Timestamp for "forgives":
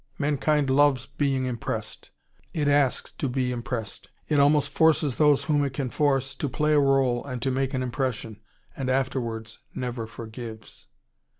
10.07-10.87